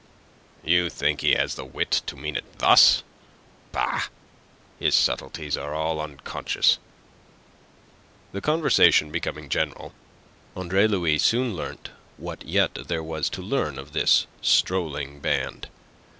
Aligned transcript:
"You 0.63 0.89
think 0.89 1.21
he 1.21 1.33
has 1.35 1.53
the 1.53 1.63
wit 1.63 2.01
to 2.07 2.15
mean 2.15 2.35
it 2.35 2.57
thus? 2.57 3.03
Bah! 3.71 4.05
His 4.79 4.95
subtleties 4.95 5.55
are 5.55 5.75
all 5.75 6.01
unconscious." 6.01 6.79
The 8.31 8.41
conversation 8.41 9.11
becoming 9.11 9.47
general, 9.47 9.93
Andre 10.55 10.87
Louis 10.87 11.19
soon 11.19 11.55
learnt 11.55 11.91
what 12.17 12.43
yet 12.43 12.73
there 12.87 13.03
was 13.03 13.29
to 13.29 13.43
learn 13.43 13.77
of 13.77 13.91
this 13.93 14.25
strolling 14.41 15.19
band. 15.19 15.67